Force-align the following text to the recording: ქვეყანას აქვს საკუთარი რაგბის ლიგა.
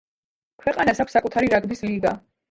ქვეყანას 0.61 1.01
აქვს 1.03 1.15
საკუთარი 1.17 1.51
რაგბის 1.55 1.85
ლიგა. 1.91 2.15